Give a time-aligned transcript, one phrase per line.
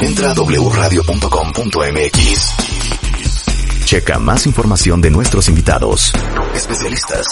[0.00, 1.04] Entra a wradio.com.mx.
[3.84, 6.12] Checa más información de nuestros invitados,
[6.54, 7.26] especialistas,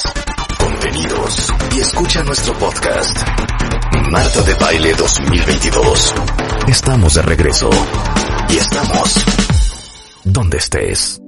[0.58, 3.16] contenidos y escucha nuestro podcast.
[4.10, 6.14] Marta de Baile 2022.
[6.66, 7.70] Estamos de regreso.
[8.48, 9.24] Y estamos
[10.24, 11.20] donde estés.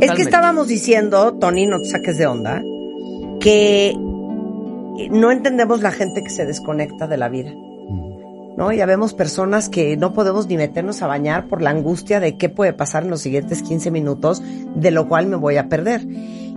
[0.00, 2.62] Es que estábamos diciendo, Tony, no te saques de onda,
[3.38, 7.52] que no entendemos la gente que se desconecta de la vida.
[8.62, 8.70] ¿No?
[8.70, 12.48] Ya vemos personas que no podemos ni meternos a bañar por la angustia de qué
[12.48, 14.40] puede pasar en los siguientes 15 minutos,
[14.76, 16.06] de lo cual me voy a perder.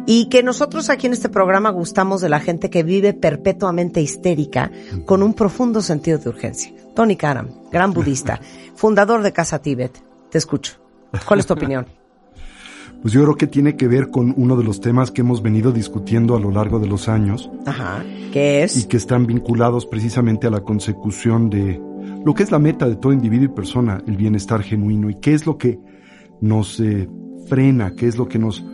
[0.06, 4.70] Y que nosotros aquí en este programa gustamos de la gente que vive perpetuamente histérica
[5.06, 6.72] con un profundo sentido de urgencia.
[6.94, 8.40] Tony Karam, gran budista,
[8.76, 10.00] fundador de Casa Tíbet.
[10.30, 10.74] Te escucho.
[11.26, 11.88] ¿Cuál es tu opinión?
[13.02, 15.72] Pues yo creo que tiene que ver con uno de los temas que hemos venido
[15.72, 17.52] discutiendo a lo largo de los años.
[17.68, 18.04] Ajá.
[18.34, 18.78] ¿Qué es?
[18.78, 21.80] Y que están vinculados precisamente a la consecución de
[22.26, 25.10] lo que es la meta de todo individuo y persona, el bienestar genuino.
[25.12, 25.80] Y qué es lo que
[26.42, 27.08] nos eh,
[27.48, 28.66] frena, qué es lo que nos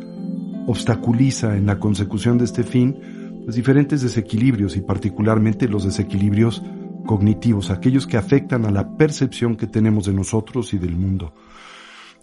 [0.68, 2.98] obstaculiza en la consecución de este fin,
[3.44, 6.64] pues diferentes desequilibrios y particularmente los desequilibrios
[7.06, 11.34] cognitivos, aquellos que afectan a la percepción que tenemos de nosotros y del mundo.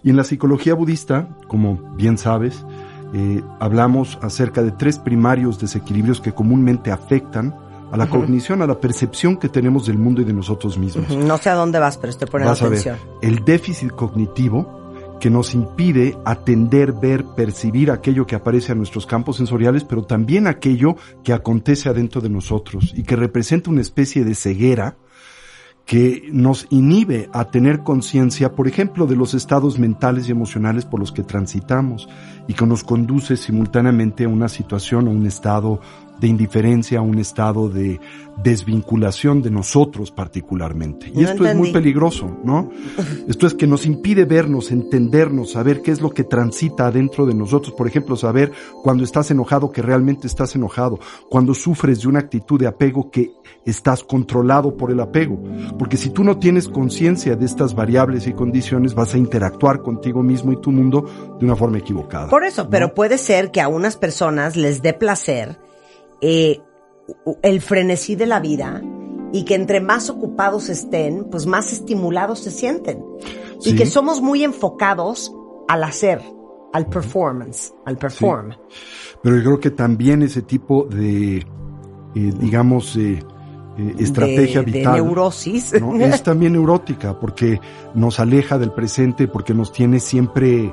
[0.03, 2.65] Y en la psicología budista, como bien sabes,
[3.13, 7.55] eh, hablamos acerca de tres primarios desequilibrios que comúnmente afectan
[7.91, 11.09] a la cognición, a la percepción que tenemos del mundo y de nosotros mismos.
[11.17, 12.99] No sé a dónde vas, pero estoy poniendo Vas a atención.
[13.21, 14.79] ver, el déficit cognitivo
[15.21, 20.47] que nos impide atender, ver, percibir aquello que aparece a nuestros campos sensoriales, pero también
[20.47, 24.97] aquello que acontece adentro de nosotros y que representa una especie de ceguera
[25.87, 31.01] que nos inhibe a tener conciencia, por ejemplo, de los estados mentales y emocionales por
[31.01, 32.09] los que transitamos
[32.47, 35.81] y que nos conduce simultáneamente a una situación o un estado
[36.21, 38.01] de indiferencia, a un estado de
[38.43, 41.09] desvinculación de nosotros particularmente.
[41.09, 42.71] Y No esto es muy peligroso, ¿no?
[43.29, 47.35] Esto es que nos impide vernos, entendernos, saber qué es lo que transita adentro de
[47.35, 47.75] nosotros.
[47.75, 48.53] Por ejemplo, saber
[48.83, 53.33] cuando estás enojado que realmente estás enojado, cuando sufres de una actitud de apego que
[53.65, 55.39] estás controlado por el apego.
[55.79, 60.23] Porque si tú no tienes conciencia de estas variables y condiciones, vas a interactuar contigo
[60.23, 62.29] mismo y tu mundo de una forma equivocada.
[62.29, 65.68] Por eso, pero puede ser que a unas personas les dé placer
[66.21, 66.61] eh,
[67.43, 68.83] el frenesí de la vida
[69.33, 73.05] y que entre más ocupados estén, pues más estimulados se sienten.
[73.65, 75.35] Y que somos muy enfocados
[75.67, 76.23] al hacer,
[76.73, 78.53] al performance, al perform.
[79.23, 81.45] Pero yo creo que también ese tipo de, eh,
[82.15, 83.19] digamos, eh,
[83.79, 84.95] eh, estrategia de, de vital.
[84.95, 85.81] neurosis.
[85.81, 85.97] ¿no?
[85.97, 87.61] Es también neurótica porque
[87.95, 90.73] nos aleja del presente, porque nos tiene siempre,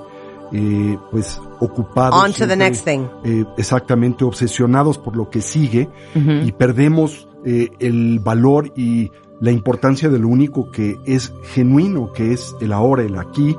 [0.58, 2.24] eh, pues, ocupados.
[2.24, 3.08] On to the next thing.
[3.26, 9.12] eh, exactamente, obsesionados por lo que sigue y perdemos eh, el valor y
[9.42, 13.54] la importancia de lo único que es genuino, que es el ahora, el aquí,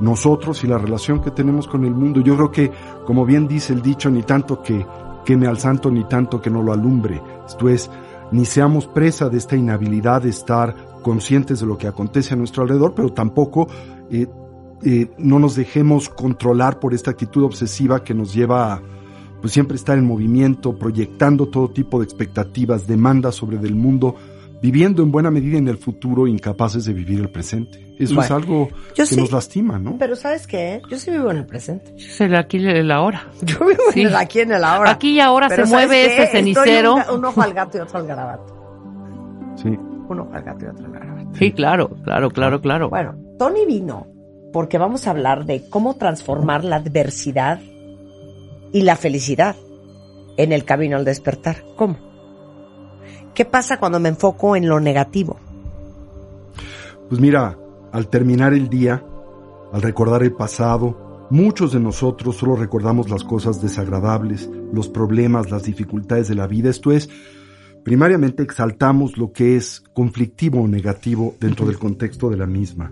[0.00, 2.20] nosotros y la relación que tenemos con el mundo.
[2.20, 2.70] Yo creo que,
[3.04, 4.86] como bien dice el dicho, ni tanto que
[5.24, 7.20] queme al santo, ni tanto que no lo alumbre.
[7.44, 7.90] Esto es,
[8.30, 12.62] ni seamos presa de esta inhabilidad de estar conscientes de lo que acontece a nuestro
[12.62, 13.66] alrededor, pero tampoco
[14.12, 14.28] eh,
[14.84, 18.82] eh, no nos dejemos controlar por esta actitud obsesiva que nos lleva a
[19.40, 24.16] pues siempre estar en movimiento, proyectando todo tipo de expectativas, demandas sobre del mundo,
[24.62, 27.84] viviendo en buena medida en el futuro, incapaces de vivir el presente.
[27.98, 29.96] Eso es algo yo que sí- nos lastima, ¿no?
[29.98, 30.82] Pero ¿sabes qué?
[30.90, 31.94] Yo sí vivo en el presente.
[31.96, 33.28] Es el aquí y el ahora.
[33.42, 34.00] Yo vivo Sí.
[34.02, 34.90] en el aquí en el ahora.
[34.90, 36.22] Aquí y ahora Pero se ¿sabes mueve qué?
[36.22, 36.98] ese cenicero.
[36.98, 39.54] Estoy un, un ojo al gato y otro al garabato.
[39.62, 39.68] Sí.
[40.08, 41.30] Un ojo al gato y otro al garabato.
[41.34, 42.88] Sí, claro, claro, claro, claro.
[42.90, 44.06] Bueno, Tony vino
[44.56, 47.60] porque vamos a hablar de cómo transformar la adversidad
[48.72, 49.54] y la felicidad
[50.38, 51.62] en el camino al despertar.
[51.76, 51.98] ¿Cómo?
[53.34, 55.36] ¿Qué pasa cuando me enfoco en lo negativo?
[57.10, 57.58] Pues mira,
[57.92, 59.04] al terminar el día,
[59.74, 65.64] al recordar el pasado, muchos de nosotros solo recordamos las cosas desagradables, los problemas, las
[65.64, 66.70] dificultades de la vida.
[66.70, 67.10] Esto es,
[67.84, 72.90] primariamente exaltamos lo que es conflictivo o negativo dentro del contexto de la misma.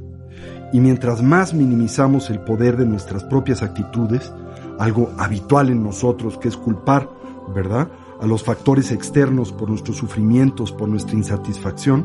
[0.74, 4.32] Y mientras más minimizamos el poder de nuestras propias actitudes,
[4.80, 7.08] algo habitual en nosotros que es culpar,
[7.54, 7.86] ¿verdad?
[8.20, 12.04] A los factores externos por nuestros sufrimientos, por nuestra insatisfacción,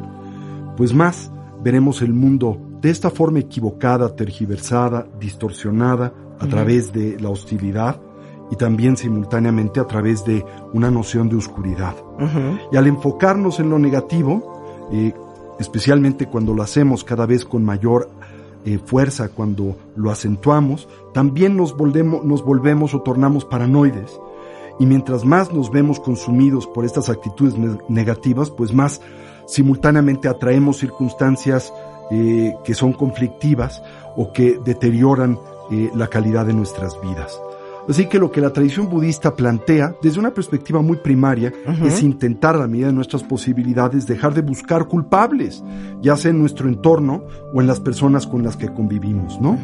[0.77, 1.31] pues más
[1.63, 7.99] veremos el mundo de esta forma equivocada, tergiversada, distorsionada a través de la hostilidad
[8.51, 11.95] y también simultáneamente a través de una noción de oscuridad.
[12.71, 15.11] Y al enfocarnos en lo negativo, eh,
[15.59, 18.11] especialmente cuando lo hacemos cada vez con mayor
[18.65, 24.19] eh, fuerza, cuando lo acentuamos, también nos volvemos, nos volvemos o tornamos paranoides.
[24.79, 29.01] Y mientras más nos vemos consumidos por estas actitudes ne- negativas, pues más
[29.45, 31.73] simultáneamente atraemos circunstancias
[32.11, 33.81] eh, que son conflictivas
[34.15, 35.37] o que deterioran
[35.71, 37.39] eh, la calidad de nuestras vidas.
[37.89, 41.51] Así que lo que la tradición budista plantea, desde una perspectiva muy primaria,
[41.83, 45.63] es intentar a la medida de nuestras posibilidades dejar de buscar culpables,
[45.99, 49.57] ya sea en nuestro entorno o en las personas con las que convivimos, ¿no?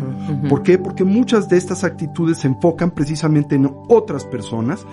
[0.50, 0.80] ¿Por qué?
[0.80, 4.88] Porque muchas de estas actitudes se enfocan precisamente en otras personas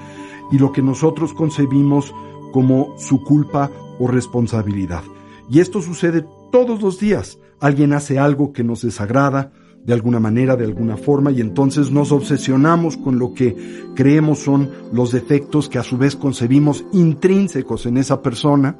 [0.50, 2.14] y lo que nosotros concebimos
[2.52, 5.02] como su culpa o responsabilidad.
[5.48, 7.38] Y esto sucede todos los días.
[7.60, 9.52] Alguien hace algo que nos desagrada,
[9.84, 14.70] de alguna manera, de alguna forma, y entonces nos obsesionamos con lo que creemos son
[14.92, 18.76] los defectos que a su vez concebimos intrínsecos en esa persona,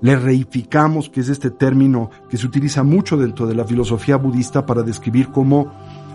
[0.00, 4.64] le reificamos, que es este término que se utiliza mucho dentro de la filosofía budista
[4.64, 5.72] para describir cómo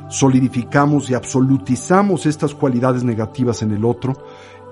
[0.09, 4.13] solidificamos y absolutizamos estas cualidades negativas en el otro.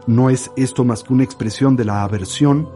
[0.08, 2.68] No es esto más que una expresión de la aversión,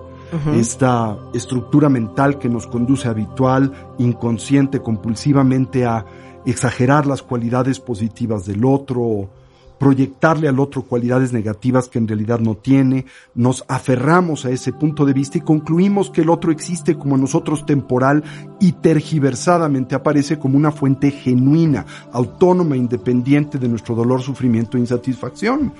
[0.53, 6.05] esta estructura mental que nos conduce habitual, inconsciente, compulsivamente a
[6.51, 9.29] exagerar las cualidades positivas del otro,
[9.77, 13.05] proyectarle al otro cualidades negativas que en realidad no tiene,
[13.35, 17.65] nos aferramos a ese punto de vista y concluimos que el otro existe como nosotros
[17.65, 18.23] temporal
[18.59, 25.73] y tergiversadamente aparece como una fuente genuina, autónoma, independiente de nuestro dolor, sufrimiento e insatisfacción.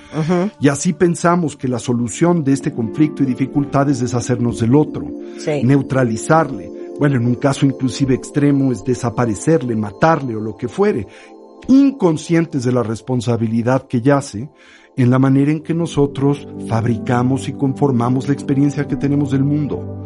[0.60, 5.08] Y así pensamos que la solución de este conflicto y dificultad es deshacernos del otro,
[5.64, 11.07] neutralizarle, bueno, en un caso inclusive extremo es desaparecerle, matarle o lo que fuere,
[11.67, 14.49] inconscientes de la responsabilidad que yace
[14.95, 20.03] en la manera en que nosotros fabricamos y conformamos la experiencia que tenemos del mundo.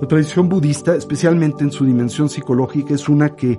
[0.00, 3.58] La tradición budista, especialmente en su dimensión psicológica, es una que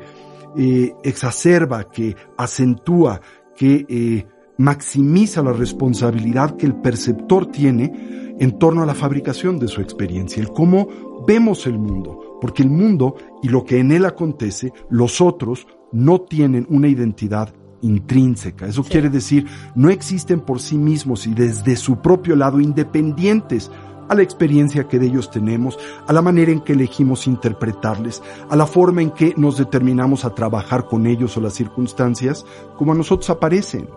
[0.55, 3.19] eh, exacerba, que acentúa,
[3.55, 4.25] que eh,
[4.57, 10.41] maximiza la responsabilidad que el perceptor tiene en torno a la fabricación de su experiencia,
[10.41, 10.87] el cómo
[11.27, 16.21] vemos el mundo, porque el mundo y lo que en él acontece, los otros no
[16.21, 18.67] tienen una identidad intrínseca.
[18.67, 23.71] Eso quiere decir, no existen por sí mismos y desde su propio lado independientes
[24.09, 25.77] a la experiencia que de ellos tenemos,
[26.07, 30.33] a la manera en que elegimos interpretarles, a la forma en que nos determinamos a
[30.33, 32.45] trabajar con ellos o las circunstancias,
[32.75, 33.87] como a nosotros aparecen.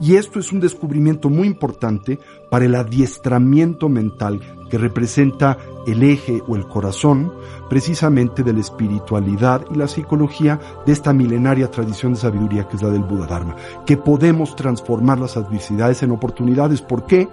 [0.00, 2.18] Y esto es un descubrimiento muy importante
[2.50, 4.40] para el adiestramiento mental
[4.70, 7.32] que representa el eje o el corazón
[7.68, 12.82] precisamente de la espiritualidad y la psicología de esta milenaria tradición de sabiduría que es
[12.82, 13.56] la del Buda Dharma,
[13.86, 16.82] que podemos transformar las adversidades en oportunidades.
[16.82, 17.28] ¿Por qué?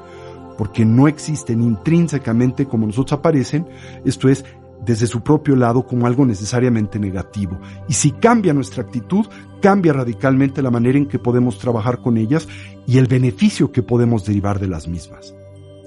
[0.58, 3.68] Porque no existen intrínsecamente como nosotros aparecen,
[4.06, 4.46] esto es,
[4.86, 7.60] desde su propio lado como algo necesariamente negativo.
[7.88, 9.26] Y si cambia nuestra actitud,
[9.62, 12.48] cambia radicalmente la manera en que podemos trabajar con ellas
[12.88, 15.34] y el beneficio que podemos derivar de las mismas.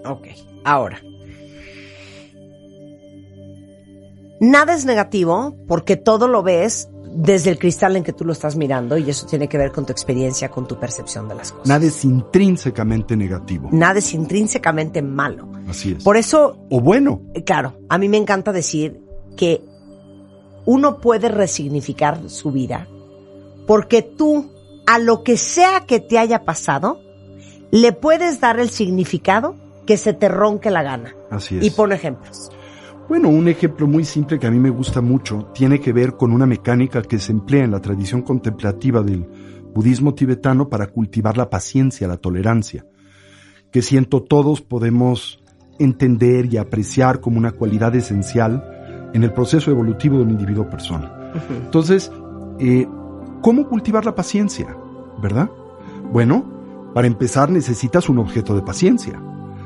[0.05, 0.29] Ok,
[0.65, 1.01] ahora,
[4.41, 8.57] Nada es negativo porque todo lo ves desde el cristal en que tú lo estás
[8.57, 11.69] mirando y eso tiene que ver con tu experiencia, con tu percepción de las cosas.
[11.69, 13.69] Nada es intrínsecamente negativo.
[13.73, 15.49] Nada es intrínsecamente malo.
[15.69, 16.03] Así es.
[16.03, 16.59] Por eso...
[16.71, 17.23] O bueno.
[17.47, 19.01] Claro, a mí me encanta decir
[19.37, 19.63] que
[20.65, 22.89] uno puede resignificar su vida
[23.67, 24.51] porque tú,
[24.87, 27.01] a lo que sea que te haya pasado,
[27.71, 29.57] le puedes dar el significado
[29.87, 31.15] que se te ronque la gana.
[31.31, 31.65] Así es.
[31.65, 32.51] Y pon ejemplos.
[33.09, 36.33] Bueno, un ejemplo muy simple que a mí me gusta mucho tiene que ver con
[36.33, 39.29] una mecánica que se emplea en la tradición contemplativa del
[39.75, 42.87] budismo tibetano para cultivar la paciencia, la tolerancia,
[43.71, 45.43] que siento todos podemos
[45.79, 51.33] entender y apreciar como una cualidad esencial en el proceso evolutivo de un individuo persona.
[51.65, 52.11] Entonces,
[52.59, 52.87] eh,
[53.43, 54.77] ¿cómo cultivar la paciencia?
[55.21, 55.51] ¿Verdad?
[56.11, 56.45] Bueno,
[56.95, 59.21] para empezar necesitas un objeto de paciencia.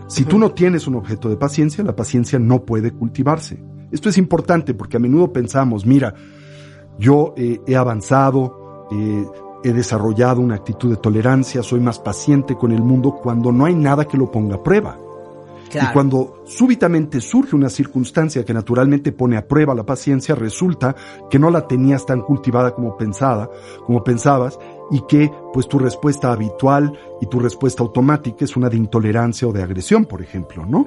[0.08, 3.62] Si tú no tienes un objeto de paciencia, la paciencia no puede cultivarse.
[3.92, 6.14] Esto es importante porque a menudo pensamos, mira,
[6.98, 9.26] yo eh, he avanzado, eh,
[9.64, 13.74] he desarrollado una actitud de tolerancia, soy más paciente con el mundo cuando no hay
[13.74, 14.98] nada que lo ponga a prueba.
[15.74, 20.96] Y cuando súbitamente surge una circunstancia que naturalmente pone a prueba la paciencia, resulta
[21.28, 23.50] que no la tenías tan cultivada como pensada,
[23.84, 24.58] como pensabas,
[24.90, 29.52] y que pues tu respuesta habitual y tu respuesta automática es una de intolerancia o
[29.52, 30.86] de agresión, por ejemplo, ¿no?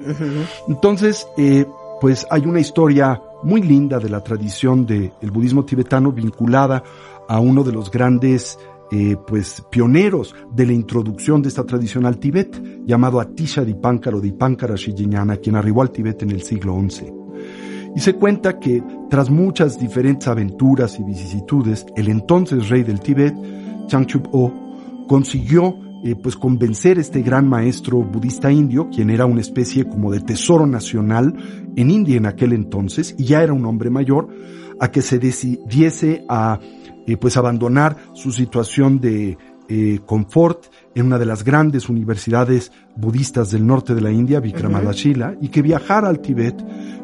[0.67, 1.65] Entonces, eh,
[2.00, 6.84] pues hay una historia muy linda de la tradición del budismo tibetano vinculada
[7.27, 8.58] a uno de los grandes
[8.91, 14.20] eh, pues pioneros de la introducción de esta tradición al Tíbet, llamado Atisha Dipankar o
[14.20, 17.13] Dipankara Shijinyana, quien arribó al Tíbet en el siglo XI.
[17.96, 23.34] Y se cuenta que tras muchas diferentes aventuras y vicisitudes, el entonces rey del Tíbet,
[23.91, 29.83] Changchup-o, consiguió eh, pues convencer a este gran maestro budista indio, quien era una especie
[29.83, 31.36] como de tesoro nacional
[31.75, 34.29] en India en aquel entonces, y ya era un hombre mayor,
[34.79, 36.60] a que se decidiese a
[37.05, 43.51] eh, pues abandonar su situación de eh, confort en una de las grandes universidades budistas
[43.51, 46.55] del norte de la India, Vikramadashila, y que viajara al Tíbet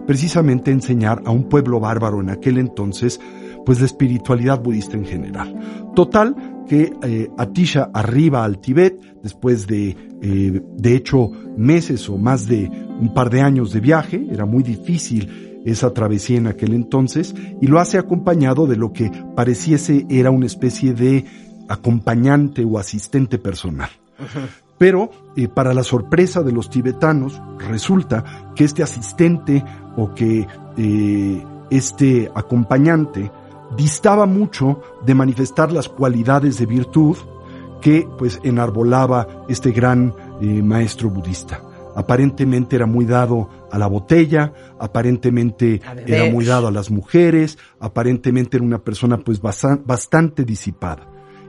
[0.08, 3.20] precisamente a enseñar a un pueblo bárbaro en aquel entonces,
[3.66, 5.54] pues la espiritualidad budista en general.
[5.94, 12.48] Total, que eh, Atisha arriba al Tíbet después de, eh, de hecho, meses o más
[12.48, 12.70] de
[13.00, 17.68] un par de años de viaje, era muy difícil esa travesía en aquel entonces, y
[17.68, 21.26] lo hace acompañado de lo que pareciese era una especie de
[21.68, 23.90] acompañante o asistente personal.
[24.78, 29.64] Pero, eh, para la sorpresa de los tibetanos, resulta que este asistente
[29.96, 30.48] o que
[30.78, 33.32] eh, este acompañante
[33.76, 37.18] distaba mucho de manifestar las cualidades de virtud
[37.82, 41.62] que pues enarbolaba este gran eh, maestro budista.
[41.96, 48.58] Aparentemente era muy dado a la botella, aparentemente era muy dado a las mujeres, aparentemente
[48.58, 51.08] era una persona pues bastante disipada.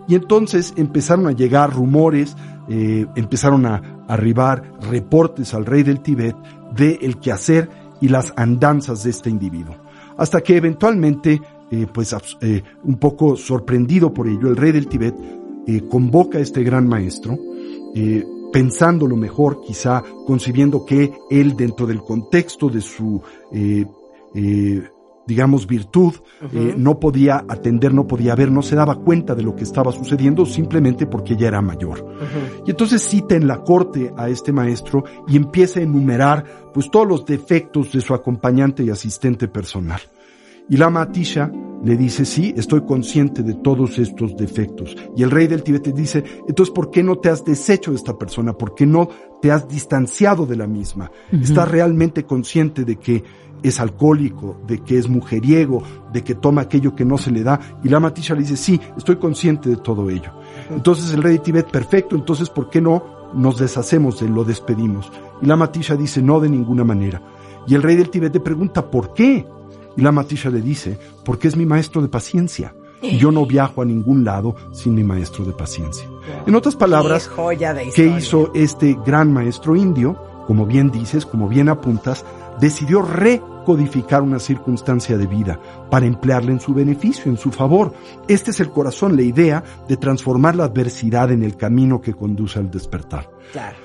[0.08, 2.34] Y entonces empezaron a llegar rumores,
[2.70, 6.34] eh, empezaron a arribar reportes al rey del Tíbet
[6.74, 7.68] de el quehacer
[8.00, 9.76] y las andanzas de este individuo.
[10.16, 15.14] Hasta que eventualmente, eh, pues eh, un poco sorprendido por ello, el rey del Tíbet
[15.90, 17.38] convoca a este gran maestro,
[18.50, 23.22] pensando lo mejor, quizá concibiendo que él dentro del contexto de su
[25.28, 26.14] digamos, virtud,
[26.54, 29.92] eh, no podía atender, no podía ver, no se daba cuenta de lo que estaba
[29.92, 32.02] sucediendo simplemente porque ella era mayor.
[32.66, 37.06] Y entonces cita en la corte a este maestro y empieza a enumerar pues todos
[37.06, 40.00] los defectos de su acompañante y asistente personal.
[40.68, 41.50] Y la Matisha
[41.82, 44.96] le dice, sí, estoy consciente de todos estos defectos.
[45.16, 48.18] Y el rey del Tíbet dice, entonces, ¿por qué no te has deshecho de esta
[48.18, 48.52] persona?
[48.52, 49.08] ¿Por qué no
[49.40, 51.10] te has distanciado de la misma?
[51.30, 53.22] ¿Estás realmente consciente de que
[53.62, 55.82] es alcohólico, de que es mujeriego,
[56.12, 57.58] de que toma aquello que no se le da.
[57.82, 60.32] Y la Matisha le dice, sí, estoy consciente de todo ello.
[60.70, 63.02] Entonces el rey de Tibet, perfecto, entonces ¿por qué no
[63.34, 65.10] nos deshacemos de él, lo despedimos?
[65.42, 67.20] Y la Matisha dice, no de ninguna manera.
[67.66, 69.46] Y el rey del Tibet le pregunta, ¿por qué?
[69.98, 72.72] Y la Matisha le dice, porque es mi maestro de paciencia.
[73.02, 76.08] Y yo no viajo a ningún lado sin mi maestro de paciencia.
[76.46, 77.28] En otras palabras,
[77.96, 80.16] ¿qué hizo este gran maestro indio?
[80.46, 82.24] Como bien dices, como bien apuntas,
[82.60, 87.92] decidió recodificar una circunstancia de vida para emplearla en su beneficio, en su favor.
[88.28, 92.60] Este es el corazón, la idea de transformar la adversidad en el camino que conduce
[92.60, 93.28] al despertar.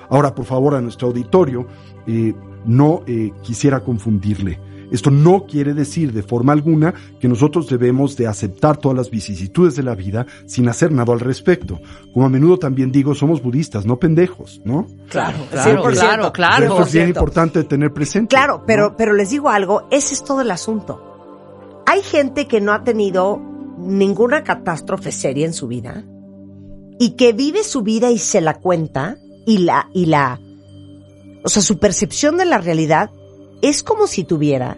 [0.08, 1.66] Ahora, por favor, a nuestro auditorio,
[2.06, 2.32] eh,
[2.66, 4.73] no eh, quisiera confundirle.
[4.90, 9.76] Esto no quiere decir de forma alguna que nosotros debemos de aceptar todas las vicisitudes
[9.76, 11.80] de la vida sin hacer nada al respecto.
[12.12, 14.86] Como a menudo también digo, somos budistas, no pendejos, ¿no?
[15.08, 16.64] Claro, claro, claro, claro.
[16.64, 18.34] Esto es bien importante tener presente.
[18.34, 21.82] Claro, pero, pero les digo algo, ese es todo el asunto.
[21.86, 23.40] Hay gente que no ha tenido
[23.78, 26.04] ninguna catástrofe seria en su vida
[26.98, 30.40] y que vive su vida y se la cuenta y la, y la,
[31.42, 33.10] o sea, su percepción de la realidad
[33.64, 34.76] es como si tuviera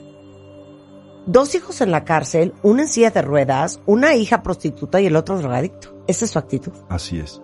[1.27, 5.17] dos hijos en la cárcel, una en silla de ruedas, una hija prostituta y el
[5.17, 6.05] otro drogadicto.
[6.07, 6.73] Esa es su actitud.
[6.89, 7.43] Así es.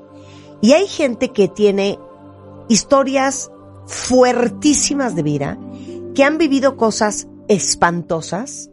[0.61, 1.99] Y hay gente que tiene
[2.68, 3.50] historias
[3.87, 5.58] fuertísimas de vida,
[6.14, 8.70] que han vivido cosas espantosas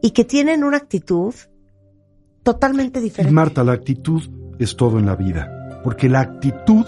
[0.00, 1.34] y que tienen una actitud
[2.42, 3.34] totalmente diferente.
[3.34, 4.22] Marta, la actitud
[4.58, 6.86] es todo en la vida, porque la actitud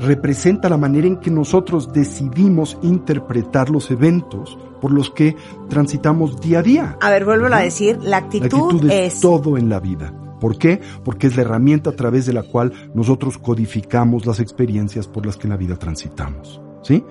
[0.00, 5.36] representa la manera en que nosotros decidimos interpretar los eventos por los que
[5.68, 6.96] transitamos día a día.
[7.00, 10.12] A ver, vuelvo a decir, la actitud, es, todo en la vida.
[10.40, 10.80] ¿Por qué?
[11.04, 15.36] Porque es la herramienta a través de la cual nosotros codificamos las experiencias por las
[15.36, 16.60] que en la vida transitamos.
[16.82, 17.04] ¿Sí?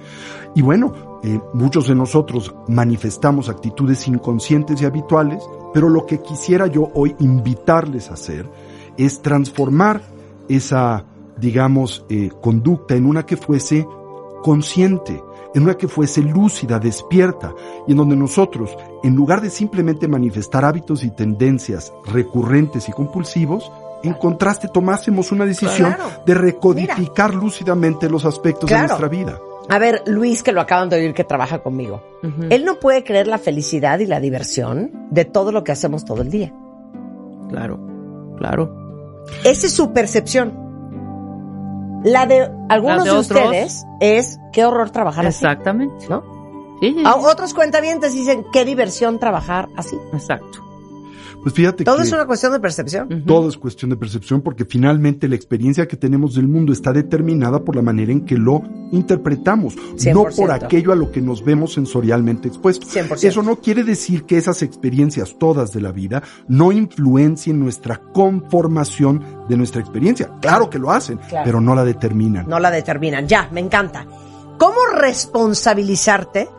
[0.56, 6.68] Y bueno, eh, muchos de nosotros manifestamos actitudes inconscientes y habituales, pero lo que quisiera
[6.68, 8.50] yo hoy invitarles a hacer
[8.98, 10.02] es transformar
[10.48, 11.06] esa
[11.40, 13.88] digamos, eh, conducta en una que fuese
[14.44, 15.22] consciente,
[15.54, 17.54] en una que fuese lúcida, despierta,
[17.88, 23.72] y en donde nosotros, en lugar de simplemente manifestar hábitos y tendencias recurrentes y compulsivos,
[24.04, 29.40] en contraste tomásemos una decisión de recodificar lúcidamente los aspectos de nuestra vida.
[29.70, 32.02] A ver, Luis, que lo acaban de oír que trabaja conmigo.
[32.50, 36.22] Él no puede creer la felicidad y la diversión de todo lo que hacemos todo
[36.22, 36.54] el día.
[37.50, 37.80] Claro,
[38.38, 39.24] claro.
[39.44, 40.67] Esa es su percepción.
[42.08, 45.46] La de algunos de, ustedes es qué horror trabajar así.
[45.46, 46.08] Exactamente.
[46.08, 46.24] ¿No?
[46.80, 49.98] Sí, A otros cuentavientes dicen qué diversión trabajar así.
[50.14, 50.67] Exacto.
[51.48, 53.24] Pues fíjate Todo es una cuestión de percepción.
[53.26, 57.64] Todo es cuestión de percepción porque finalmente la experiencia que tenemos del mundo está determinada
[57.64, 59.74] por la manera en que lo interpretamos,
[60.14, 62.94] no por aquello a lo que nos vemos sensorialmente expuestos.
[63.24, 69.24] Eso no quiere decir que esas experiencias todas de la vida no influencien nuestra conformación
[69.48, 70.30] de nuestra experiencia.
[70.42, 72.46] Claro que lo hacen, pero no la determinan.
[72.50, 73.26] No la determinan.
[73.26, 74.06] Ya, me encanta.
[74.58, 76.50] ¿Cómo responsabilizarte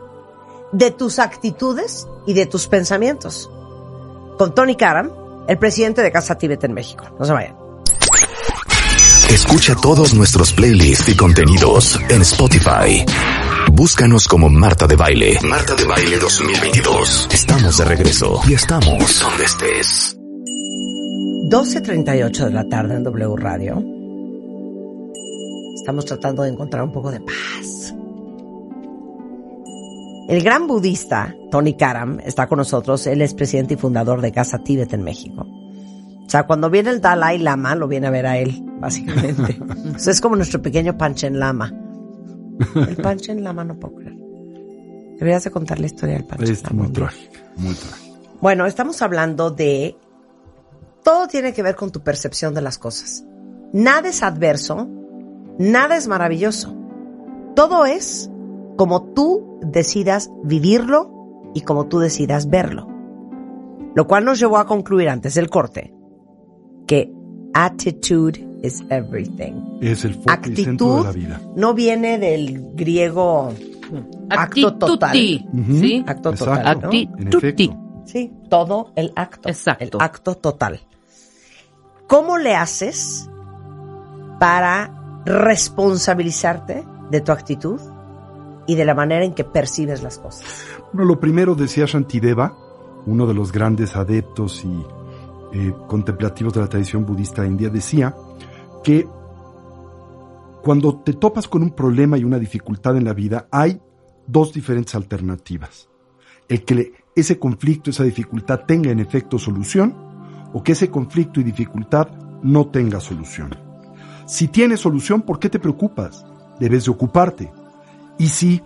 [0.71, 3.51] de tus actitudes y de tus pensamientos?
[4.39, 5.11] Con Tony Karam,
[5.49, 7.03] el presidente de Casa Tibet en México.
[7.19, 7.57] No se vayan.
[9.29, 13.03] Escucha todos nuestros playlists y contenidos en Spotify.
[13.73, 15.39] Búscanos como Marta de Baile.
[15.43, 17.27] Marta de Baile 2022.
[17.33, 20.17] Estamos de regreso y estamos donde estés.
[21.51, 23.83] 12.38 de la tarde en W Radio.
[25.75, 27.93] Estamos tratando de encontrar un poco de paz.
[30.29, 33.07] El gran budista Tony Karam está con nosotros.
[33.07, 35.41] Él es presidente y fundador de Casa Tíbet en México.
[35.41, 39.59] O sea, cuando viene el Dalai Lama, lo viene a ver a él, básicamente.
[39.97, 41.73] es como nuestro pequeño Panchen Lama.
[42.75, 44.15] El Panchen Lama no puedo creer.
[45.17, 48.19] Deberías de contar la historia del Panchen es Muy trágico, muy trágico.
[48.39, 49.97] Bueno, estamos hablando de...
[51.03, 53.25] Todo tiene que ver con tu percepción de las cosas.
[53.73, 54.87] Nada es adverso,
[55.57, 56.77] nada es maravilloso.
[57.55, 58.29] Todo es
[58.79, 62.87] como tú decidas vivirlo y como tú decidas verlo.
[63.93, 65.93] Lo cual nos llevó a concluir antes del corte
[66.87, 67.11] que
[67.53, 69.79] attitude is everything.
[69.81, 71.41] Es el foco Actitud de la vida.
[71.57, 73.51] no viene del griego
[74.29, 75.11] acto total.
[75.11, 76.01] ¿Sí?
[76.07, 76.65] Acto total.
[76.65, 77.73] Actituti.
[78.05, 79.49] Sí, todo el acto.
[79.49, 79.97] Exacto.
[79.97, 80.79] El acto total.
[82.07, 83.29] ¿Cómo le haces
[84.39, 87.81] para responsabilizarte de tu actitud
[88.69, 90.45] y de la manera en que percibes las cosas?
[90.93, 92.55] Bueno, lo primero decía Shantideva,
[93.07, 94.85] uno de los grandes adeptos y
[95.57, 98.15] eh, contemplativos de la tradición budista india, decía
[98.83, 99.07] que
[100.61, 103.81] cuando te topas con un problema y una dificultad en la vida, hay
[104.27, 105.89] dos diferentes alternativas.
[106.47, 109.95] El que ese conflicto, esa dificultad tenga en efecto solución
[110.53, 112.07] o que ese conflicto y dificultad
[112.43, 113.57] no tenga solución.
[114.27, 116.23] Si tiene solución, ¿por qué te preocupas?
[116.59, 117.51] Debes de ocuparte.
[118.19, 118.61] Y si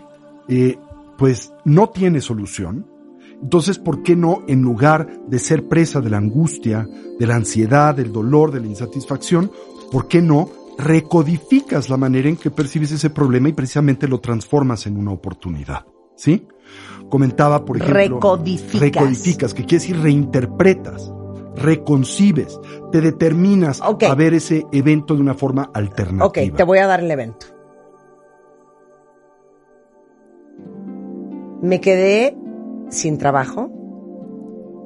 [0.49, 0.77] eh,
[1.17, 2.85] pues no tiene solución,
[3.41, 6.87] entonces, ¿por qué no, en lugar de ser presa de la angustia,
[7.19, 9.51] de la ansiedad, del dolor, de la insatisfacción,
[9.91, 14.87] ¿por qué no recodificas la manera en que percibes ese problema y precisamente lo transformas
[14.87, 15.85] en una oportunidad?
[16.15, 16.47] ¿Sí?
[17.09, 17.97] Comentaba, por ejemplo.
[17.97, 18.81] Recodificas.
[18.81, 21.11] Recodificas, que quiere decir reinterpretas,
[21.57, 22.59] reconcibes,
[22.93, 26.25] te determinas a ver ese evento de una forma alternativa.
[26.25, 27.52] Ok, te voy a dar el evento.
[31.63, 32.35] Me quedé
[32.89, 33.71] sin trabajo.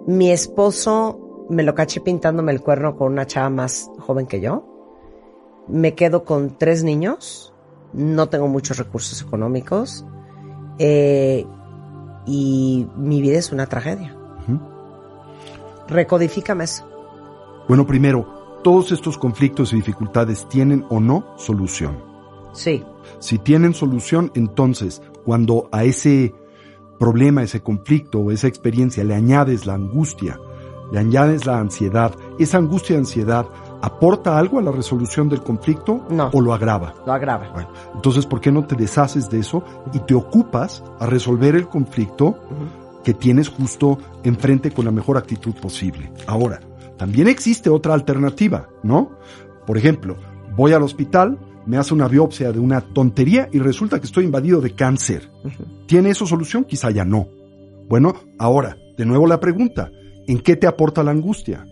[0.06, 4.64] Mi esposo me lo caché pintándome el cuerno con una chava más joven que yo.
[5.68, 7.52] Me quedo con tres niños.
[7.94, 10.06] No tengo muchos recursos económicos.
[10.78, 11.48] Eh,
[12.28, 14.16] y mi vida es una tragedia.
[15.88, 16.88] Recodifícame eso.
[17.68, 22.04] Bueno, primero, todos estos conflictos y dificultades tienen o no solución.
[22.54, 22.84] Sí.
[23.18, 26.36] Si tienen solución, entonces, cuando a ese
[26.98, 30.40] problema, ese conflicto o esa experiencia le añades la angustia,
[30.92, 33.46] le añades la ansiedad, esa angustia y ansiedad
[33.82, 36.94] aporta algo a la resolución del conflicto no, o lo agrava.
[37.06, 37.50] Lo agrava.
[37.52, 41.68] Bueno, entonces, ¿por qué no te deshaces de eso y te ocupas a resolver el
[41.68, 42.38] conflicto
[43.04, 46.12] que tienes justo enfrente con la mejor actitud posible?
[46.26, 46.60] Ahora,
[46.98, 49.12] también existe otra alternativa, ¿no?
[49.66, 50.16] Por ejemplo,
[50.56, 54.62] voy al hospital, me hace una biopsia de una tontería y resulta que estoy invadido
[54.62, 55.30] de cáncer.
[55.86, 56.64] ¿Tiene eso solución?
[56.64, 57.28] Quizá ya no.
[57.90, 59.92] Bueno, ahora, de nuevo la pregunta,
[60.28, 61.68] ¿en qué te aporta la angustia?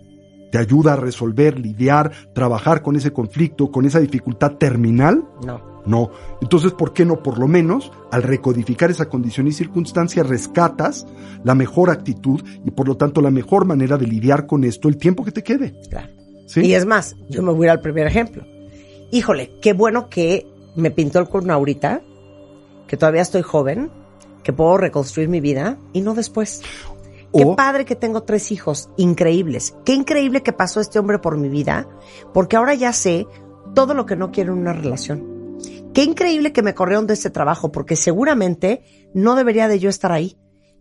[0.52, 5.24] ¿Te ayuda a resolver, lidiar, trabajar con ese conflicto, con esa dificultad terminal?
[5.46, 5.76] No.
[5.86, 6.12] No.
[6.42, 11.06] Entonces, ¿por qué no por lo menos al recodificar esa condición y circunstancia rescatas
[11.44, 14.98] la mejor actitud y por lo tanto la mejor manera de lidiar con esto el
[14.98, 15.80] tiempo que te quede?
[15.90, 16.10] Claro.
[16.56, 18.46] Y es más, yo me voy al primer ejemplo
[19.12, 22.02] híjole, qué bueno que me pintó el cuerno ahorita,
[22.88, 23.92] que todavía estoy joven,
[24.44, 26.62] que puedo reconstruir mi vida y no después.
[27.34, 29.76] Qué padre que tengo tres hijos increíbles.
[29.84, 31.88] Qué increíble que pasó este hombre por mi vida,
[32.34, 33.28] porque ahora ya sé
[33.74, 35.36] todo lo que no quiero en una relación.
[35.94, 40.12] Qué increíble que me corrieron de este trabajo, porque seguramente no debería de yo estar
[40.12, 40.38] ahí.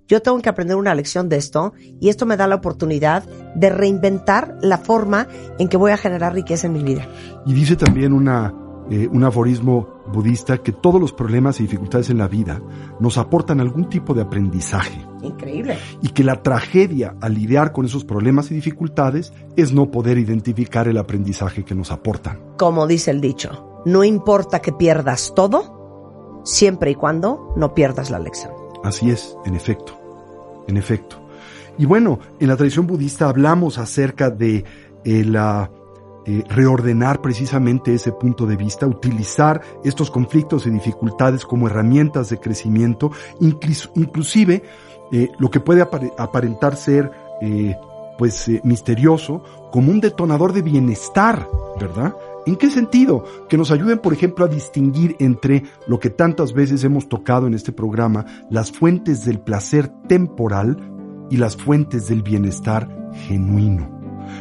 [0.06, 3.70] Yo tengo que aprender una lección de esto y esto me da la oportunidad de
[3.70, 7.08] reinventar la forma en que voy a generar riqueza en mi vida.
[7.46, 8.54] Y dice también una,
[8.90, 12.60] eh, un aforismo budista que todos los problemas y dificultades en la vida
[13.00, 15.06] nos aportan algún tipo de aprendizaje.
[15.22, 15.78] Increíble.
[16.02, 20.86] Y que la tragedia al lidiar con esos problemas y dificultades es no poder identificar
[20.86, 22.40] el aprendizaje que nos aportan.
[22.58, 28.18] Como dice el dicho, no importa que pierdas todo, siempre y cuando no pierdas la
[28.18, 28.52] lección.
[28.84, 29.98] Así es, en efecto,
[30.68, 31.16] en efecto.
[31.78, 34.62] Y bueno, en la tradición budista hablamos acerca de
[35.04, 35.70] eh, la
[36.26, 42.38] eh, reordenar precisamente ese punto de vista, utilizar estos conflictos y dificultades como herramientas de
[42.38, 44.62] crecimiento, inclusive
[45.10, 47.10] eh, lo que puede aparentar ser
[48.16, 51.46] pues misterioso como un detonador de bienestar,
[51.78, 52.14] ¿verdad?
[52.46, 53.24] ¿En qué sentido?
[53.48, 57.54] Que nos ayuden, por ejemplo, a distinguir entre lo que tantas veces hemos tocado en
[57.54, 60.76] este programa, las fuentes del placer temporal
[61.30, 62.88] y las fuentes del bienestar
[63.26, 63.93] genuino.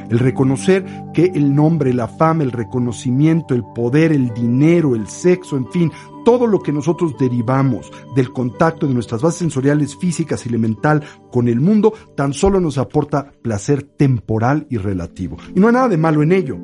[0.10, 5.58] El reconocer que el nombre, la fama, el reconocimiento, el poder, el dinero, el sexo,
[5.58, 5.92] en fin,
[6.24, 11.48] todo lo que nosotros derivamos del contacto de nuestras bases sensoriales físicas y mental con
[11.48, 15.38] el mundo, tan solo nos aporta placer temporal y relativo.
[15.56, 16.58] Y no hay nada de malo en ello,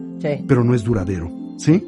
[0.47, 1.83] pero no es duradero, ¿sí?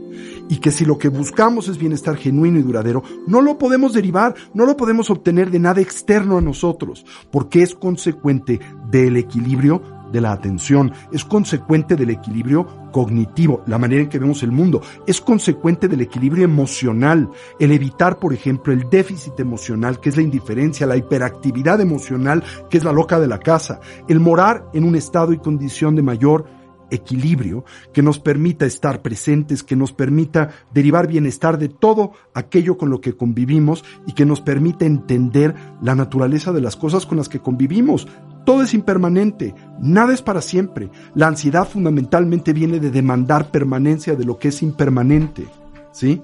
[0.50, 4.36] Y que si lo que buscamos es bienestar genuino y duradero, no lo podemos derivar,
[4.54, 10.22] no lo podemos obtener de nada externo a nosotros, porque es consecuente del equilibrio de
[10.22, 15.22] la atención, es consecuente del equilibrio cognitivo, la manera en que vemos el mundo, es
[15.22, 20.88] consecuente del equilibrio emocional, el evitar, por ejemplo, el déficit emocional, que es la indiferencia,
[20.88, 25.34] la hiperactividad emocional, que es la loca de la casa, el morar en un estado
[25.34, 26.61] y condición de mayor
[26.92, 32.90] equilibrio que nos permita estar presentes, que nos permita derivar bienestar de todo aquello con
[32.90, 37.30] lo que convivimos y que nos permita entender la naturaleza de las cosas con las
[37.30, 38.08] que convivimos.
[38.46, 40.90] Todo es impermanente, nada es para siempre.
[41.16, 45.48] La ansiedad fundamentalmente viene de demandar permanencia de lo que es impermanente,
[45.92, 46.22] ¿sí?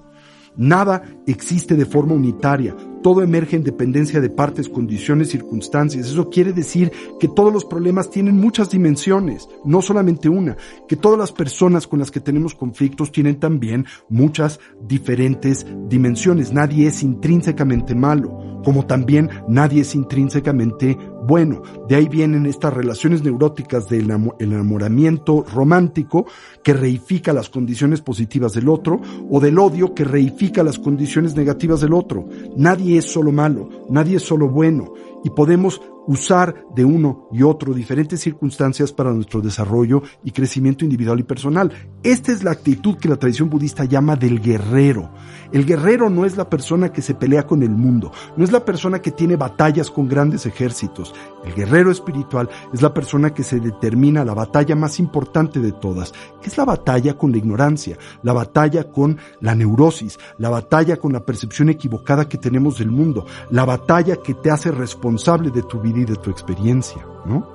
[0.55, 6.07] Nada existe de forma unitaria, todo emerge en dependencia de partes, condiciones, circunstancias.
[6.07, 10.57] Eso quiere decir que todos los problemas tienen muchas dimensiones, no solamente una,
[10.87, 16.53] que todas las personas con las que tenemos conflictos tienen también muchas diferentes dimensiones.
[16.53, 21.61] Nadie es intrínsecamente malo, como también nadie es intrínsecamente bueno.
[21.87, 24.09] De ahí vienen estas relaciones neuróticas del
[24.39, 26.25] enamoramiento romántico
[26.63, 31.81] que reifica las condiciones positivas del otro o del odio que reifica las condiciones negativas
[31.81, 32.27] del otro.
[32.55, 37.73] Nadie es solo malo, nadie es solo bueno y podemos usar de uno y otro
[37.73, 41.71] diferentes circunstancias para nuestro desarrollo y crecimiento individual y personal.
[42.01, 45.11] Esta es la actitud que la tradición budista llama del guerrero.
[45.51, 48.65] El guerrero no es la persona que se pelea con el mundo, no es la
[48.65, 51.13] persona que tiene batallas con grandes ejércitos.
[51.45, 56.13] El guerrero espiritual es la persona que se determina la batalla más importante de todas.
[56.43, 61.25] Es la batalla con la ignorancia, la batalla con la neurosis, la batalla con la
[61.25, 65.96] percepción equivocada que tenemos del mundo, la batalla que te hace responsable de tu vida
[65.97, 67.47] y de tu experiencia, ¿no?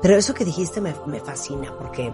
[0.00, 2.12] Pero eso que dijiste me, fascina porque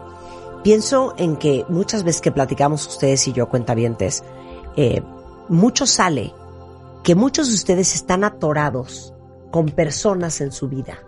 [0.63, 4.25] pienso en que muchas veces que platicamos ustedes y yo, cuentavientes,
[4.77, 5.03] eh,
[5.49, 6.33] mucho sale
[7.03, 9.13] que muchos de ustedes están atorados
[9.51, 10.99] con personas en su vida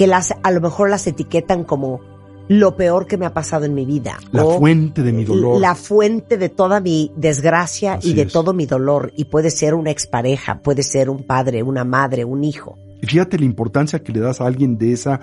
[0.00, 2.00] que las a lo mejor las etiquetan como
[2.48, 4.18] lo peor que me ha pasado en mi vida.
[4.32, 5.60] La fuente de mi dolor.
[5.60, 9.12] La fuente de toda mi desgracia y de todo mi dolor.
[9.14, 12.78] Y puede ser una expareja, puede ser un padre, una madre, un hijo.
[13.00, 15.20] Y fíjate la importancia que le das a alguien de esa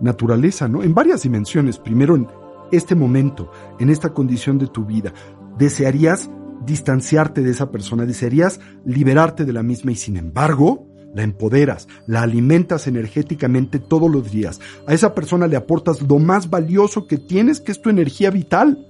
[0.00, 0.82] naturaleza, ¿no?
[0.82, 1.78] En varias dimensiones.
[1.78, 2.28] Primero, en
[2.72, 5.12] este momento, en esta condición de tu vida,
[5.58, 6.30] desearías
[6.64, 12.22] distanciarte de esa persona, desearías liberarte de la misma y sin embargo, la empoderas, la
[12.22, 14.60] alimentas energéticamente todos los días.
[14.86, 18.86] A esa persona le aportas lo más valioso que tienes, que es tu energía vital.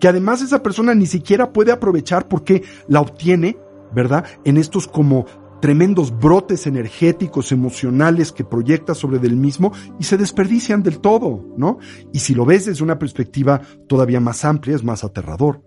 [0.00, 3.56] Que además esa persona ni siquiera puede aprovechar porque la obtiene,
[3.94, 4.24] ¿verdad?
[4.44, 5.26] En estos como
[5.62, 11.78] tremendos brotes energéticos, emocionales que proyecta sobre del mismo y se desperdician del todo, ¿no?
[12.12, 15.62] Y si lo ves desde una perspectiva todavía más amplia, es más aterrador.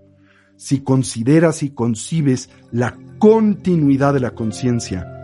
[0.57, 5.14] Si consideras y concibes la continuidad de la conciencia,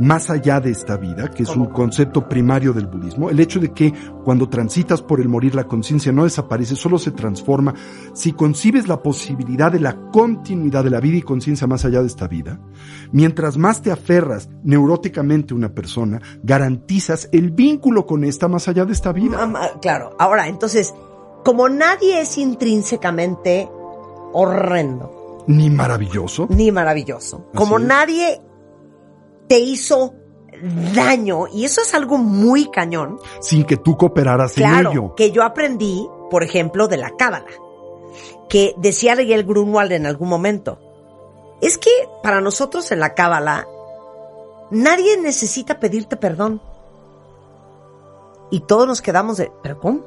[0.00, 3.72] más allá de esta vida, que es un concepto primario del budismo, el hecho de
[3.74, 3.92] que
[4.24, 7.74] cuando transitas por el morir la conciencia no desaparece, solo se transforma,
[8.14, 12.06] si concibes la posibilidad de la continuidad de la vida y conciencia más allá de
[12.06, 12.58] esta vida,
[13.12, 18.86] mientras más te aferras neuróticamente a una persona, garantizas el vínculo con esta más allá
[18.86, 19.52] de esta vida.
[19.82, 20.94] claro, ahora, entonces,
[21.44, 23.68] como nadie es intrínsecamente
[24.32, 26.46] horrendo, ni maravilloso.
[26.48, 27.46] Ni maravilloso.
[27.54, 28.40] Como nadie
[29.50, 30.14] te hizo
[30.94, 33.18] daño y eso es algo muy cañón.
[33.40, 35.16] Sin que tú cooperaras en ello.
[35.16, 37.46] Que yo aprendí, por ejemplo, de la cábala.
[38.48, 40.78] que decía Ariel Grunwald en algún momento.
[41.60, 41.90] Es que
[42.22, 43.66] para nosotros en la Cábala,
[44.70, 46.62] nadie necesita pedirte perdón.
[48.52, 50.00] Y todos nos quedamos de, ¿pero cómo?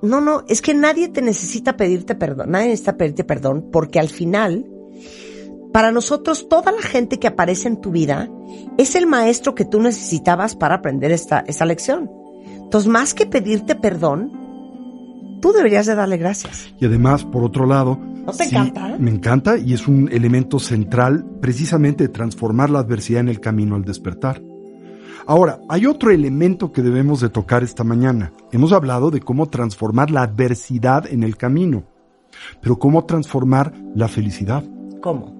[0.00, 4.08] No, no, es que nadie te necesita pedirte perdón, nadie necesita pedirte perdón, porque al
[4.08, 4.64] final,
[5.74, 8.28] para nosotros, toda la gente que aparece en tu vida
[8.78, 12.08] es el maestro que tú necesitabas para aprender esta, esta lección.
[12.46, 14.30] Entonces, más que pedirte perdón,
[15.42, 16.72] tú deberías de darle gracias.
[16.78, 18.96] Y además, por otro lado, ¿No te encanta?
[19.00, 23.74] Me encanta y es un elemento central precisamente de transformar la adversidad en el camino
[23.74, 24.40] al despertar.
[25.26, 28.32] Ahora, hay otro elemento que debemos de tocar esta mañana.
[28.52, 31.82] Hemos hablado de cómo transformar la adversidad en el camino,
[32.60, 34.62] pero cómo transformar la felicidad.
[35.02, 35.33] ¿Cómo?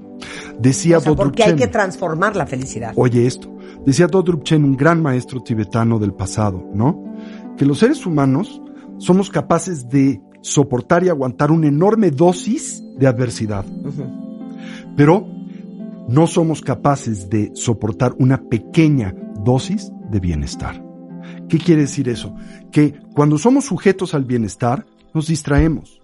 [0.59, 2.93] Decía O sea, porque hay que transformar la felicidad.
[2.97, 7.03] Oye esto, decía Dodrup Chen, un gran maestro tibetano del pasado, ¿no?
[7.57, 8.61] Que los seres humanos
[8.99, 13.65] somos capaces de soportar y aguantar una enorme dosis de adversidad,
[14.97, 15.27] pero
[16.09, 20.85] no somos capaces de soportar una pequeña dosis de bienestar.
[21.49, 22.35] ¿Qué quiere decir eso?
[22.71, 26.01] Que cuando somos sujetos al bienestar, nos distraemos,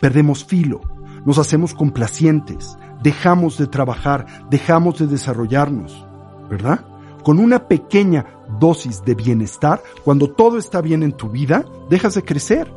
[0.00, 0.80] perdemos filo,
[1.24, 6.06] nos hacemos complacientes, dejamos de trabajar, dejamos de desarrollarnos,
[6.48, 6.84] ¿verdad?
[7.22, 8.26] Con una pequeña
[8.58, 12.72] dosis de bienestar, cuando todo está bien en tu vida, dejas de crecer,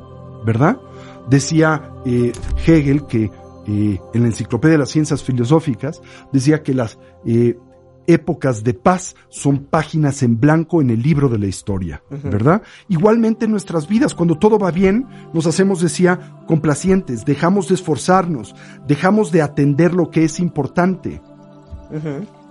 [0.46, 0.78] ¿verdad?
[1.30, 2.32] Decía eh,
[2.66, 3.32] Hegel que
[3.68, 7.58] eh, en la Enciclopedia de las Ciencias Filosóficas, decía que las eh,
[8.08, 12.62] épocas de paz son páginas en blanco en el libro de la historia, ¿verdad?
[12.88, 18.56] Igualmente en nuestras vidas, cuando todo va bien, nos hacemos, decía, complacientes, dejamos de esforzarnos,
[18.88, 21.22] dejamos de atender lo que es importante.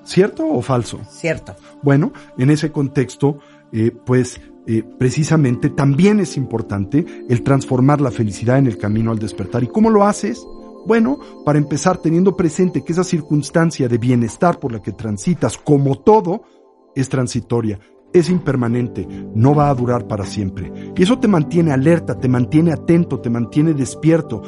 [0.05, 1.01] ¿Cierto o falso?
[1.09, 1.55] Cierto.
[1.83, 3.39] Bueno, en ese contexto,
[3.73, 9.19] eh, pues eh, precisamente también es importante el transformar la felicidad en el camino al
[9.19, 9.63] despertar.
[9.63, 10.47] ¿Y cómo lo haces?
[10.87, 15.97] Bueno, para empezar teniendo presente que esa circunstancia de bienestar por la que transitas, como
[15.97, 16.43] todo,
[16.95, 17.79] es transitoria,
[18.13, 20.73] es impermanente, no va a durar para siempre.
[20.97, 24.43] Y eso te mantiene alerta, te mantiene atento, te mantiene despierto,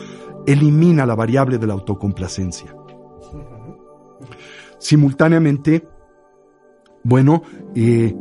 [0.46, 2.75] elimina la variable de la autocomplacencia.
[4.79, 5.88] Simultáneamente,
[7.03, 7.42] bueno,
[7.75, 8.14] eh,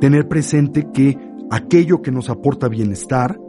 [0.00, 1.16] tener presente que
[1.50, 3.40] aquello que nos aporta bienestar,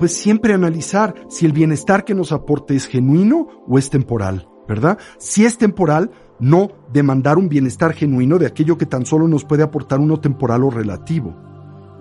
[0.00, 4.98] pues siempre analizar si el bienestar que nos aporta es genuino o es temporal, ¿verdad?
[5.18, 6.10] Si es temporal,
[6.40, 10.64] no demandar un bienestar genuino de aquello que tan solo nos puede aportar uno temporal
[10.64, 11.36] o relativo,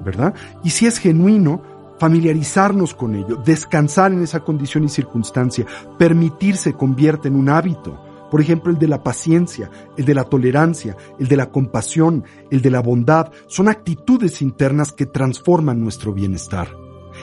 [0.03, 0.33] ¿verdad?
[0.63, 1.61] Y si es genuino,
[1.99, 5.65] familiarizarnos con ello, descansar en esa condición y circunstancia,
[5.97, 8.01] permitirse convierte en un hábito.
[8.31, 12.61] Por ejemplo, el de la paciencia, el de la tolerancia, el de la compasión, el
[12.61, 16.69] de la bondad, son actitudes internas que transforman nuestro bienestar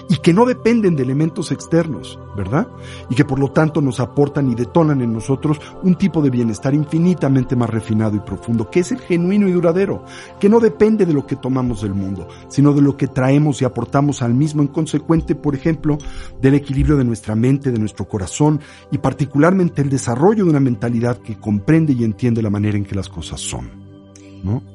[0.09, 2.69] y que no dependen de elementos externos, ¿verdad?
[3.11, 6.75] Y que por lo tanto nos aportan y detonan en nosotros un tipo de bienestar
[6.75, 10.05] infinitamente más refinado y profundo, que es el genuino y duradero,
[10.38, 13.64] que no depende de lo que tomamos del mundo, sino de lo que traemos y
[13.64, 15.99] aportamos al mismo en consecuente, por ejemplo,
[16.40, 21.19] del equilibrio de nuestra mente, de nuestro corazón y particularmente el desarrollo de una mentalidad
[21.19, 23.87] que comprende y entiende la manera en que las cosas son.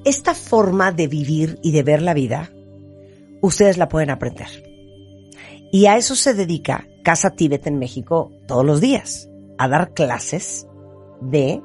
[0.04, 2.52] Esta forma de vivir y de ver la vida,
[3.41, 4.71] ustedes la pueden aprender.
[5.72, 10.68] Y a eso se dedica Casa Tíbet en México todos los días, a dar clases
[11.22, 11.62] de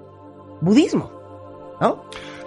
[0.61, 1.11] budismo,
[1.81, 2.05] ¿no?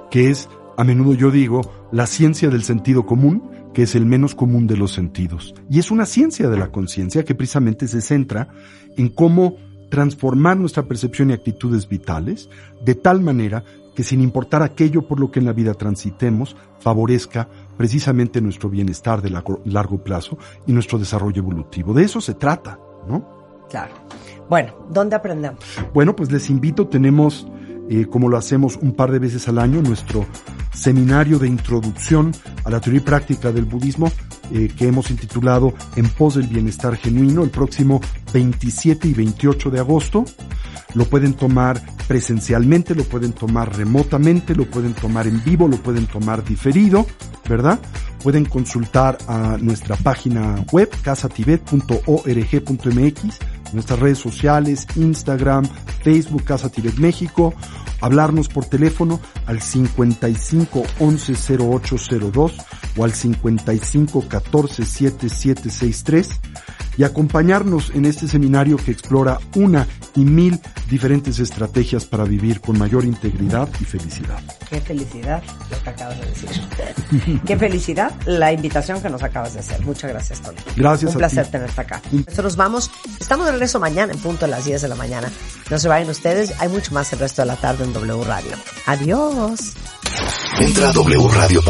[0.10, 4.36] que es, a menudo yo digo, la ciencia del sentido común, que es el menos
[4.36, 5.54] común de los sentidos.
[5.70, 8.50] Y es una ciencia de la conciencia que precisamente se centra
[8.98, 9.58] en cómo
[9.90, 12.50] transformar nuestra percepción y actitudes vitales
[12.84, 13.64] de tal manera
[13.96, 17.48] que sin importar aquello por lo que en la vida transitemos, favorezca
[17.78, 21.94] precisamente nuestro bienestar de largo, largo plazo y nuestro desarrollo evolutivo.
[21.94, 23.68] De eso se trata, ¿no?
[23.70, 23.94] Claro.
[24.50, 25.60] Bueno, ¿dónde aprendemos?
[25.94, 27.48] Bueno, pues les invito, tenemos,
[27.90, 30.26] eh, como lo hacemos un par de veces al año, nuestro
[30.74, 32.32] seminario de introducción
[32.64, 34.12] a la teoría y práctica del budismo,
[34.52, 38.02] eh, que hemos intitulado En pos del bienestar genuino, el próximo
[38.34, 40.26] 27 y 28 de agosto.
[40.96, 46.08] Lo pueden tomar presencialmente, lo pueden tomar remotamente, lo pueden tomar en vivo, lo pueden
[46.08, 47.06] tomar diferido,
[47.48, 47.80] ¿verdad?
[48.24, 53.40] Pueden consultar a nuestra página web, casatibet.org.mx,
[53.74, 55.68] nuestras redes sociales, Instagram,
[56.04, 57.54] Facebook, Casa Tibet México,
[58.02, 62.54] hablarnos por teléfono al 55 11 0802
[62.98, 66.30] o al 55 14 7763
[67.00, 70.60] y acompañarnos en este seminario que explora una y mil
[70.90, 74.44] diferentes estrategias para vivir con mayor integridad y felicidad.
[74.70, 76.50] Qué felicidad lo que acabas de decir.
[77.48, 79.80] Qué felicidad la invitación que nos acabas de hacer.
[79.86, 80.58] Muchas gracias, Tony.
[80.76, 81.14] Gracias.
[81.14, 82.02] Un placer tenerte acá.
[82.12, 85.32] Nosotros vamos, estamos de regreso mañana en punto a las 10 de la mañana.
[85.72, 88.52] No se vayan ustedes, hay mucho más el resto de la tarde en W Radio.
[88.88, 89.74] Adiós.
[90.60, 91.70] Entra a wradio.com.mx.